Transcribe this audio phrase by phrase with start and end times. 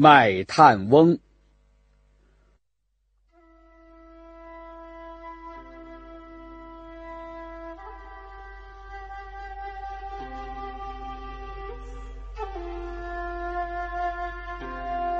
[0.00, 1.18] 卖炭翁。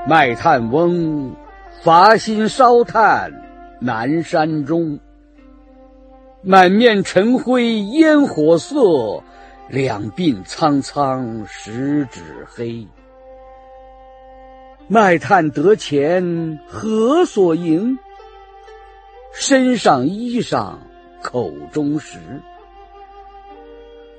[0.07, 1.35] 卖炭翁，
[1.83, 3.29] 伐薪烧炭
[3.81, 4.97] 南山中。
[6.41, 9.21] 满面尘灰烟火色，
[9.67, 12.87] 两鬓苍苍十指黑。
[14.91, 17.99] 卖炭得钱何所营？
[19.31, 20.77] 身上衣裳
[21.21, 22.17] 口中食。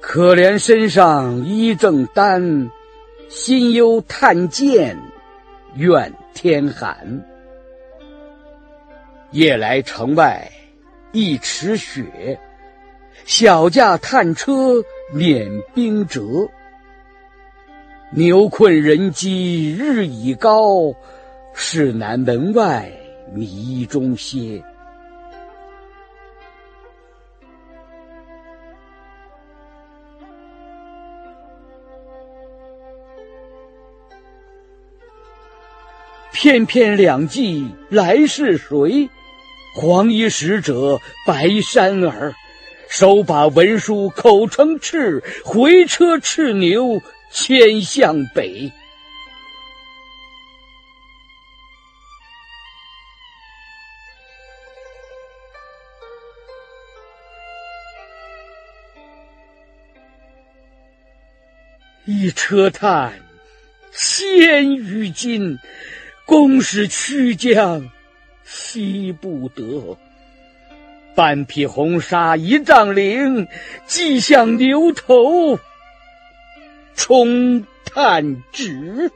[0.01, 2.70] 可怜身上衣正单，
[3.28, 4.97] 心忧炭贱
[5.75, 7.25] 怨天寒。
[9.33, 10.48] 夜来城外。
[11.11, 12.39] 一池雪，
[13.25, 16.48] 小驾炭车碾冰辙。
[18.12, 20.92] 牛困人饥日已高，
[21.55, 22.91] 市南门外
[23.33, 24.61] 迷中歇。
[36.33, 39.08] 翩翩两骑来是谁？
[39.77, 42.34] 黄衣使者白衫儿，
[42.88, 47.00] 手把文书口称敕，回车叱牛
[47.31, 48.70] 千向北。
[62.06, 63.12] 一车炭
[63.92, 65.59] 千余斤，
[66.27, 67.91] 公使驱将。
[68.42, 69.97] 惜不得，
[71.15, 73.47] 半匹红纱一丈绫，
[73.87, 75.56] 系向牛头
[76.94, 79.10] 充炭直。